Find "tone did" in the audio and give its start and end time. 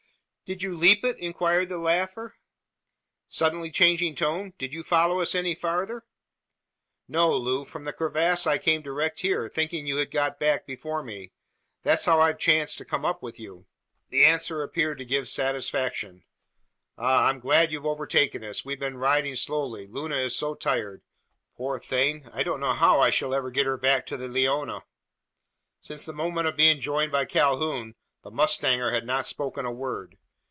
4.15-4.73